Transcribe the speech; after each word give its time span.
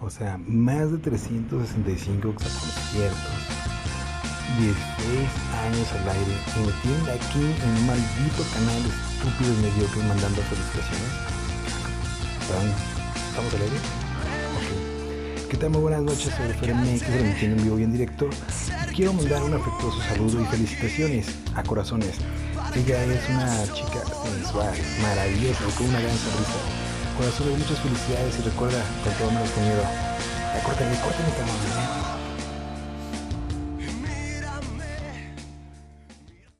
O 0.00 0.10
sea, 0.10 0.38
más 0.46 0.90
de 0.90 0.98
365 0.98 2.34
conciertos, 2.34 3.16
16 4.58 4.74
años 5.64 5.92
al 5.92 6.08
aire 6.10 6.34
y 6.54 6.66
me 6.66 6.72
tienen 6.82 7.20
aquí 7.20 7.44
en 7.62 7.70
un 7.70 7.86
maldito 7.86 8.42
canal 8.52 8.82
de 8.82 8.88
estúpidos 8.90 9.56
mediocres 9.58 10.04
mandando 10.04 10.42
felicitaciones. 10.42 11.12
¿Estamos 13.30 13.54
al 13.54 13.62
aire? 13.62 13.76
Ok. 14.56 15.48
¿Qué 15.50 15.56
tal? 15.56 15.70
Muy 15.70 15.80
buenas 15.80 16.02
noches, 16.02 16.34
soy 16.34 16.52
FRMX, 16.52 17.02
transmitiendo 17.02 17.56
en 17.56 17.64
vivo 17.64 17.78
y 17.78 17.82
en 17.84 17.92
directo. 17.92 18.28
Quiero 18.94 19.12
mandar 19.12 19.42
un 19.42 19.54
afectuoso 19.54 20.00
saludo 20.02 20.42
y 20.42 20.44
felicitaciones 20.46 21.28
a 21.54 21.62
Corazones. 21.62 22.18
Ella 22.74 23.04
es 23.04 23.28
una 23.30 23.62
chica 23.72 24.02
sensual, 24.24 24.74
maravillosa, 25.02 25.64
con 25.78 25.86
una 25.86 26.00
gran 26.00 26.16
sonrisa. 26.16 26.93
Corazones, 27.16 27.58
muchas 27.58 27.78
felicidades 27.78 28.38
y 28.38 28.42
recuerda, 28.42 28.82
con 29.04 29.12
todo 29.14 29.30
menos 29.30 29.50
con 29.50 29.62
miedo. 29.62 29.82
Ya, 29.82 30.62
córtale, 30.64 30.96
córtale, 30.98 31.30
cabrón. 31.38 31.93